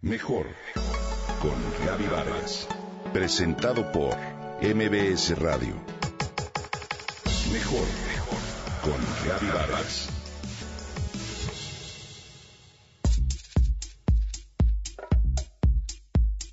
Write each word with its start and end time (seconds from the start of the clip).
Mejor 0.00 0.46
con 1.42 1.56
Gaby 1.84 2.06
Vargas. 2.06 2.68
Presentado 3.12 3.90
por 3.90 4.16
MBS 4.62 5.36
Radio. 5.36 5.74
Mejor 7.52 7.84
con 8.80 9.28
Gaby 9.28 9.46
Vargas. 9.48 10.08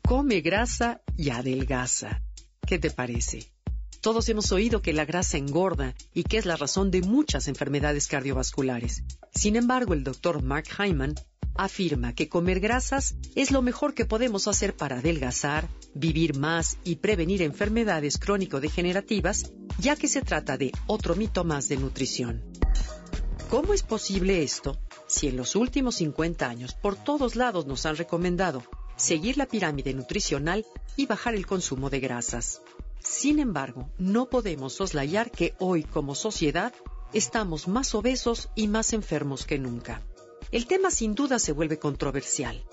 Come 0.00 0.40
grasa 0.40 1.02
y 1.18 1.28
adelgaza. 1.28 2.22
¿Qué 2.66 2.78
te 2.78 2.90
parece? 2.90 3.52
Todos 4.00 4.30
hemos 4.30 4.50
oído 4.50 4.80
que 4.80 4.94
la 4.94 5.04
grasa 5.04 5.36
engorda 5.36 5.94
y 6.14 6.22
que 6.22 6.38
es 6.38 6.46
la 6.46 6.56
razón 6.56 6.90
de 6.90 7.02
muchas 7.02 7.48
enfermedades 7.48 8.08
cardiovasculares. 8.08 9.02
Sin 9.34 9.56
embargo, 9.56 9.92
el 9.92 10.04
doctor 10.04 10.42
Mark 10.42 10.68
Hyman 10.78 11.16
afirma 11.58 12.14
que 12.14 12.28
comer 12.28 12.60
grasas 12.60 13.16
es 13.34 13.50
lo 13.50 13.62
mejor 13.62 13.94
que 13.94 14.04
podemos 14.04 14.48
hacer 14.48 14.76
para 14.76 14.98
adelgazar, 14.98 15.68
vivir 15.94 16.36
más 16.36 16.78
y 16.84 16.96
prevenir 16.96 17.42
enfermedades 17.42 18.18
crónico-degenerativas, 18.18 19.52
ya 19.78 19.96
que 19.96 20.08
se 20.08 20.22
trata 20.22 20.56
de 20.56 20.72
otro 20.86 21.14
mito 21.14 21.44
más 21.44 21.68
de 21.68 21.76
nutrición. 21.76 22.42
¿Cómo 23.50 23.74
es 23.74 23.82
posible 23.82 24.42
esto 24.42 24.78
si 25.06 25.28
en 25.28 25.36
los 25.36 25.54
últimos 25.54 25.96
50 25.96 26.48
años 26.48 26.74
por 26.74 26.96
todos 26.96 27.36
lados 27.36 27.66
nos 27.66 27.86
han 27.86 27.96
recomendado 27.96 28.62
seguir 28.96 29.36
la 29.38 29.46
pirámide 29.46 29.94
nutricional 29.94 30.66
y 30.96 31.06
bajar 31.06 31.34
el 31.34 31.46
consumo 31.46 31.88
de 31.90 32.00
grasas? 32.00 32.60
Sin 32.98 33.38
embargo, 33.38 33.88
no 33.98 34.26
podemos 34.26 34.72
soslayar 34.72 35.30
que 35.30 35.54
hoy 35.58 35.84
como 35.84 36.16
sociedad 36.16 36.72
estamos 37.12 37.68
más 37.68 37.94
obesos 37.94 38.48
y 38.56 38.66
más 38.66 38.92
enfermos 38.92 39.46
que 39.46 39.58
nunca. 39.58 40.02
El 40.52 40.66
tema 40.66 40.92
sin 40.92 41.14
duda 41.14 41.40
se 41.40 41.52
vuelve 41.52 41.78
controversial. 41.78 42.64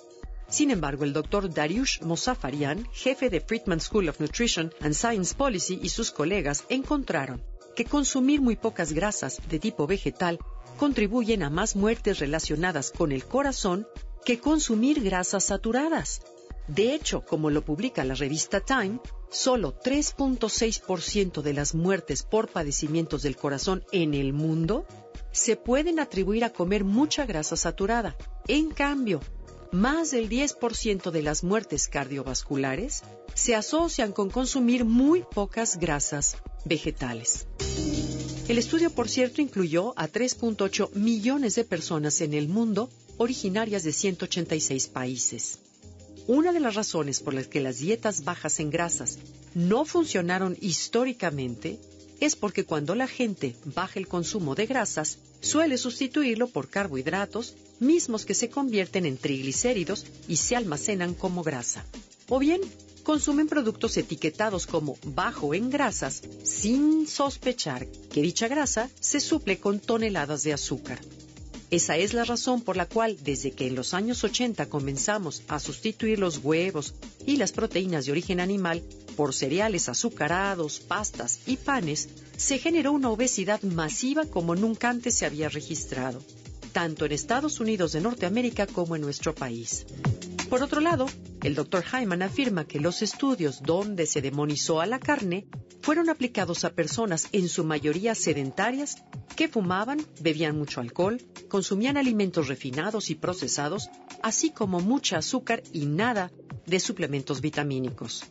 Sin 0.47 0.69
embargo, 0.69 1.03
el 1.03 1.13
doctor 1.13 1.51
Dariush 1.51 2.01
Mosafarian, 2.01 2.87
jefe 2.93 3.31
de 3.31 3.41
Friedman 3.41 3.79
School 3.79 4.09
of 4.09 4.19
Nutrition 4.19 4.71
and 4.81 4.93
Science 4.93 5.33
Policy, 5.33 5.79
y 5.81 5.89
sus 5.89 6.11
colegas 6.11 6.65
encontraron 6.69 7.43
que 7.75 7.85
consumir 7.85 8.41
muy 8.41 8.55
pocas 8.55 8.93
grasas 8.93 9.39
de 9.49 9.57
tipo 9.57 9.87
vegetal 9.87 10.37
contribuyen 10.77 11.41
a 11.41 11.49
más 11.49 11.75
muertes 11.75 12.19
relacionadas 12.19 12.91
con 12.91 13.11
el 13.11 13.25
corazón 13.25 13.87
que 14.23 14.39
consumir 14.39 15.01
grasas 15.01 15.45
saturadas. 15.45 16.21
De 16.67 16.93
hecho, 16.93 17.21
como 17.25 17.49
lo 17.49 17.65
publica 17.65 18.03
la 18.05 18.13
revista 18.13 18.59
Time, 18.59 18.99
solo 19.31 19.73
3.6% 19.79 21.41
de 21.41 21.53
las 21.53 21.73
muertes 21.73 22.21
por 22.21 22.47
padecimientos 22.47 23.23
del 23.23 23.35
corazón 23.35 23.83
en 23.91 24.13
el 24.13 24.31
mundo 24.31 24.85
se 25.33 25.57
pueden 25.57 25.99
atribuir 25.99 26.45
a 26.45 26.53
comer 26.53 26.85
mucha 26.85 27.25
grasa 27.25 27.57
saturada. 27.57 28.15
En 28.47 28.69
cambio, 28.69 29.19
más 29.73 30.11
del 30.11 30.29
10% 30.29 31.11
de 31.11 31.21
las 31.23 31.43
muertes 31.43 31.87
cardiovasculares 31.87 33.01
se 33.33 33.55
asocian 33.55 34.13
con 34.13 34.29
consumir 34.29 34.85
muy 34.85 35.23
pocas 35.23 35.77
grasas 35.77 36.37
vegetales. 36.63 37.47
El 38.47 38.57
estudio, 38.57 38.91
por 38.91 39.09
cierto, 39.09 39.41
incluyó 39.41 39.93
a 39.97 40.07
3.8 40.07 40.93
millones 40.93 41.55
de 41.55 41.63
personas 41.63 42.21
en 42.21 42.33
el 42.33 42.47
mundo 42.47 42.89
originarias 43.17 43.83
de 43.83 43.93
186 43.93 44.87
países. 44.89 45.59
Una 46.27 46.53
de 46.53 46.59
las 46.59 46.75
razones 46.75 47.19
por 47.19 47.33
las 47.33 47.47
que 47.47 47.59
las 47.59 47.79
dietas 47.79 48.23
bajas 48.23 48.59
en 48.59 48.69
grasas 48.69 49.17
no 49.55 49.85
funcionaron 49.85 50.57
históricamente 50.61 51.79
es 52.25 52.37
porque 52.37 52.63
cuando 52.63 52.95
la 52.95 53.07
gente 53.07 53.53
baja 53.65 53.99
el 53.99 54.07
consumo 54.07 54.55
de 54.55 54.65
grasas, 54.65 55.17
suele 55.41 55.77
sustituirlo 55.77 56.47
por 56.47 56.69
carbohidratos, 56.69 57.53
mismos 57.81 58.25
que 58.25 58.33
se 58.33 58.49
convierten 58.49 59.05
en 59.05 59.17
triglicéridos 59.17 60.05
y 60.29 60.37
se 60.37 60.55
almacenan 60.55 61.15
como 61.15 61.43
grasa. 61.43 61.85
O 62.29 62.39
bien, 62.39 62.61
consumen 63.03 63.49
productos 63.49 63.97
etiquetados 63.97 64.67
como 64.67 64.97
bajo 65.03 65.53
en 65.53 65.69
grasas 65.69 66.21
sin 66.43 67.07
sospechar 67.07 67.87
que 67.87 68.21
dicha 68.21 68.47
grasa 68.47 68.89
se 69.01 69.19
suple 69.19 69.59
con 69.59 69.81
toneladas 69.81 70.43
de 70.43 70.53
azúcar. 70.53 71.01
Esa 71.71 71.97
es 71.97 72.13
la 72.13 72.23
razón 72.23 72.61
por 72.61 72.77
la 72.77 72.87
cual 72.87 73.17
desde 73.21 73.51
que 73.51 73.67
en 73.67 73.75
los 73.75 73.93
años 73.93 74.23
80 74.23 74.67
comenzamos 74.67 75.43
a 75.49 75.59
sustituir 75.59 76.19
los 76.19 76.37
huevos 76.37 76.93
y 77.25 77.35
las 77.35 77.51
proteínas 77.51 78.05
de 78.05 78.13
origen 78.13 78.39
animal 78.39 78.81
por 79.15 79.33
cereales 79.33 79.89
azucarados, 79.89 80.79
pastas 80.79 81.39
y 81.45 81.57
panes, 81.57 82.09
se 82.37 82.57
generó 82.59 82.91
una 82.91 83.09
obesidad 83.09 83.61
masiva 83.63 84.25
como 84.25 84.55
nunca 84.55 84.89
antes 84.89 85.15
se 85.15 85.25
había 85.25 85.49
registrado, 85.49 86.21
tanto 86.71 87.05
en 87.05 87.11
Estados 87.11 87.59
Unidos 87.59 87.93
de 87.93 88.01
Norteamérica 88.01 88.67
como 88.67 88.95
en 88.95 89.01
nuestro 89.01 89.33
país. 89.33 89.85
Por 90.49 90.61
otro 90.61 90.81
lado, 90.81 91.07
el 91.41 91.55
Dr. 91.55 91.83
Hyman 91.83 92.21
afirma 92.21 92.65
que 92.65 92.79
los 92.79 93.01
estudios 93.01 93.63
donde 93.63 94.05
se 94.05 94.21
demonizó 94.21 94.81
a 94.81 94.85
la 94.85 94.99
carne 94.99 95.47
fueron 95.81 96.09
aplicados 96.09 96.63
a 96.63 96.73
personas 96.73 97.27
en 97.31 97.49
su 97.49 97.63
mayoría 97.63 98.15
sedentarias 98.15 99.03
que 99.35 99.47
fumaban, 99.47 100.05
bebían 100.21 100.57
mucho 100.57 100.79
alcohol, 100.79 101.21
consumían 101.49 101.97
alimentos 101.97 102.47
refinados 102.47 103.09
y 103.09 103.15
procesados, 103.15 103.89
así 104.21 104.51
como 104.51 104.79
mucha 104.79 105.17
azúcar 105.17 105.63
y 105.71 105.85
nada 105.85 106.31
de 106.65 106.79
suplementos 106.79 107.41
vitamínicos. 107.41 108.23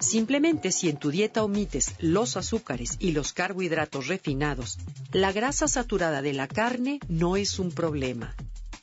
Simplemente 0.00 0.72
si 0.72 0.88
en 0.88 0.96
tu 0.96 1.10
dieta 1.10 1.44
omites 1.44 1.94
los 1.98 2.38
azúcares 2.38 2.96
y 2.98 3.12
los 3.12 3.34
carbohidratos 3.34 4.06
refinados, 4.08 4.78
la 5.12 5.30
grasa 5.30 5.68
saturada 5.68 6.22
de 6.22 6.32
la 6.32 6.48
carne 6.48 7.00
no 7.08 7.36
es 7.36 7.58
un 7.58 7.70
problema. 7.70 8.34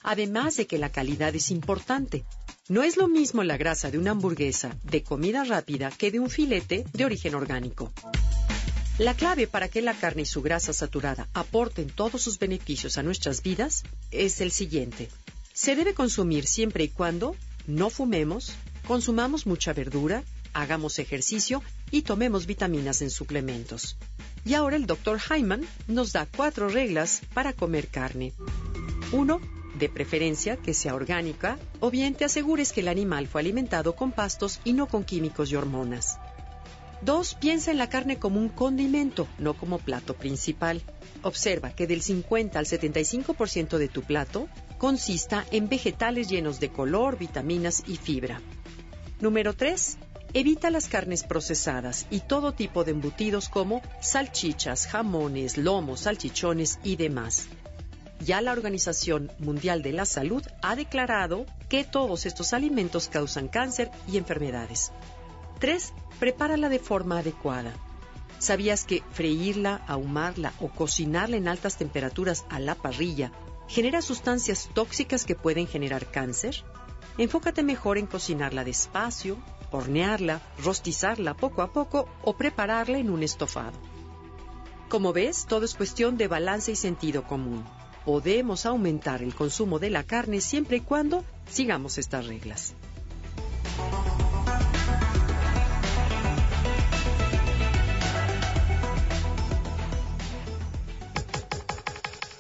Además 0.04 0.58
de 0.58 0.68
que 0.68 0.78
la 0.78 0.92
calidad 0.92 1.36
es 1.36 1.50
importante. 1.50 2.24
No 2.70 2.84
es 2.84 2.98
lo 2.98 3.08
mismo 3.08 3.44
la 3.44 3.58
grasa 3.58 3.90
de 3.90 3.98
una 3.98 4.12
hamburguesa 4.12 4.78
de 4.84 5.02
comida 5.02 5.44
rápida 5.44 5.90
que 5.90 6.12
de 6.12 6.20
un 6.20 6.30
filete 6.30 6.86
de 6.94 7.06
origen 7.06 7.34
orgánico. 7.34 7.92
La 9.00 9.16
clave 9.16 9.48
para 9.48 9.70
que 9.70 9.82
la 9.82 9.94
carne 9.96 10.22
y 10.22 10.26
su 10.26 10.42
grasa 10.42 10.72
saturada 10.72 11.28
aporten 11.34 11.90
todos 11.90 12.22
sus 12.22 12.38
beneficios 12.38 12.98
a 12.98 13.04
nuestras 13.04 13.42
vidas 13.42 13.84
es 14.12 14.40
el 14.42 14.52
siguiente. 14.52 15.10
Se 15.54 15.76
debe 15.76 15.94
consumir 15.94 16.46
siempre 16.46 16.84
y 16.84 16.90
cuando 16.90 17.36
no 17.66 17.90
fumemos, 17.90 18.54
consumamos 18.88 19.46
mucha 19.46 19.74
verdura, 19.74 20.24
hagamos 20.54 21.00
ejercicio 21.00 21.62
y 21.92 22.04
tomemos 22.04 22.46
vitaminas 22.46 23.02
en 23.02 23.10
suplementos. 23.10 23.98
Y 24.46 24.54
ahora 24.54 24.76
el 24.76 24.86
Dr. 24.86 25.20
Hyman 25.20 25.66
nos 25.88 26.14
da 26.14 26.26
cuatro 26.26 26.70
reglas 26.70 27.22
para 27.34 27.54
comer 27.54 27.88
carne. 27.88 28.34
Uno, 29.12 29.42
de 29.78 29.90
preferencia 29.90 30.58
que 30.58 30.74
sea 30.74 30.96
orgánica, 30.96 31.58
o 31.80 31.92
bien 31.92 32.16
te 32.16 32.26
asegures 32.26 32.72
que 32.72 32.82
el 32.82 32.88
animal 32.88 33.28
fue 33.28 33.42
alimentado 33.42 33.96
con 33.96 34.12
pastos 34.12 34.60
y 34.64 34.74
no 34.74 34.88
con 34.88 35.04
químicos 35.04 35.52
y 35.52 35.56
hormonas. 35.56 36.18
Dos, 37.02 37.36
piensa 37.36 37.72
en 37.72 37.78
la 37.78 37.90
carne 37.90 38.18
como 38.18 38.40
un 38.40 38.50
condimento, 38.50 39.28
no 39.38 39.54
como 39.54 39.78
plato 39.78 40.16
principal. 40.16 40.82
Observa 41.22 41.72
que 41.72 41.86
del 41.86 42.02
50 42.02 42.58
al 42.58 42.66
75% 42.66 43.78
de 43.78 43.88
tu 43.88 44.02
plato 44.02 44.48
consista 44.80 45.46
en 45.52 45.70
vegetales 45.70 46.28
llenos 46.28 46.60
de 46.60 46.70
color, 46.70 47.18
vitaminas 47.18 47.84
y 47.88 47.98
fibra. 47.98 48.42
Número 49.20 49.54
3. 49.54 49.98
Evita 50.34 50.70
las 50.70 50.88
carnes 50.88 51.24
procesadas 51.24 52.06
y 52.10 52.20
todo 52.20 52.52
tipo 52.52 52.84
de 52.84 52.92
embutidos 52.92 53.50
como 53.50 53.82
salchichas, 54.02 54.86
jamones, 54.88 55.58
lomos, 55.58 56.02
salchichones 56.02 56.80
y 56.84 56.96
demás. 56.98 57.48
Ya 58.20 58.42
la 58.42 58.52
Organización 58.52 59.32
Mundial 59.40 59.82
de 59.82 59.94
la 59.94 60.06
Salud 60.06 60.44
ha 60.62 60.76
declarado 60.76 61.46
que 61.70 61.84
todos 61.84 62.26
estos 62.26 62.54
alimentos 62.54 63.08
causan 63.08 63.48
cáncer 63.48 63.90
y 64.08 64.18
enfermedades. 64.18 64.92
3. 65.60 65.94
Prepárala 66.20 66.70
de 66.70 66.80
forma 66.80 67.20
adecuada. 67.20 67.74
¿Sabías 68.40 68.84
que 68.84 69.04
freírla, 69.12 69.82
ahumarla 69.88 70.54
o 70.60 70.70
cocinarla 70.70 71.38
en 71.38 71.48
altas 71.48 71.78
temperaturas 71.78 72.46
a 72.50 72.60
la 72.60 72.76
parrilla 72.76 73.32
genera 73.68 74.02
sustancias 74.02 74.70
tóxicas 74.74 75.26
que 75.26 75.36
pueden 75.36 75.68
generar 75.68 76.06
cáncer? 76.12 76.64
Enfócate 77.18 77.64
mejor 77.64 77.98
en 77.98 78.08
cocinarla 78.08 78.64
despacio, 78.64 79.38
hornearla, 79.72 80.42
rostizarla 80.64 81.36
poco 81.36 81.62
a 81.62 81.72
poco 81.72 82.08
o 82.24 82.36
prepararla 82.36 82.98
en 82.98 83.10
un 83.10 83.24
estofado. 83.24 83.78
Como 84.90 85.14
ves, 85.14 85.46
todo 85.48 85.66
es 85.66 85.76
cuestión 85.76 86.18
de 86.18 86.28
balance 86.28 86.72
y 86.72 86.76
sentido 86.76 87.24
común. 87.24 87.66
Podemos 88.06 88.66
aumentar 88.66 89.22
el 89.22 89.36
consumo 89.36 89.80
de 89.80 89.90
la 89.90 90.04
carne 90.04 90.40
siempre 90.40 90.78
y 90.78 90.82
cuando 90.82 91.26
sigamos 91.50 91.98
estas 91.98 92.28
reglas. 92.28 92.74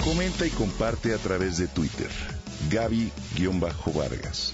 Comenta 0.07 0.45
y 0.45 0.49
comparte 0.51 1.13
a 1.13 1.17
través 1.17 1.57
de 1.57 1.67
Twitter. 1.67 2.09
Gaby-Vargas. 2.69 4.53